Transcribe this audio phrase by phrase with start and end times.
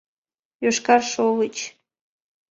[0.63, 1.57] Йошкар шовыч,—